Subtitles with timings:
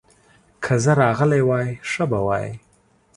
[0.63, 2.49] که زه راغلی وای، ښه به وای.